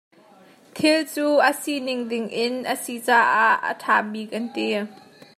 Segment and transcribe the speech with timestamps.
[0.75, 4.65] Thil cu a si ning ding in a si ah a ṭha bik an ti.